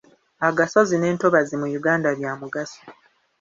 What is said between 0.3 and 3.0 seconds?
Agasozi n’entobazzi mu Uganda bya mugaso.